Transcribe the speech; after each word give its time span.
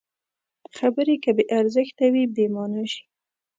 خبرې 0.77 1.15
که 1.23 1.31
بې 1.37 1.43
ارزښته 1.57 2.05
وي، 2.13 2.23
بېمانا 2.35 2.83
شي. 2.91 3.03